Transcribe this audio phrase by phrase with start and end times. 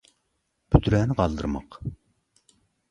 [0.75, 1.81] büdräni galdyrmak